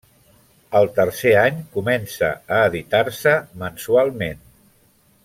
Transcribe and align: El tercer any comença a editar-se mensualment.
El 0.79 0.87
tercer 0.95 1.33
any 1.41 1.59
comença 1.75 2.31
a 2.57 2.63
editar-se 2.71 3.35
mensualment. 3.65 4.43